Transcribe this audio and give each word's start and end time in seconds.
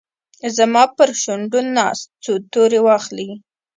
زما 0.57 0.83
پرشونډو 0.97 1.59
ناست، 1.77 2.05
څو 2.23 2.33
توري 2.51 2.79
واخلې 2.87 3.29